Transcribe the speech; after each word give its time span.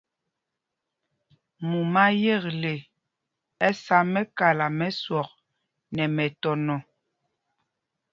Mumá 1.67 2.03
yekle 2.23 2.73
ɛ 3.65 3.67
sá 3.83 3.97
mɛ́kala 4.11 4.65
mɛ 4.77 4.87
swɔk 4.99 5.29
nɛ 5.95 6.03
mɛtɔnɔ. 6.15 6.75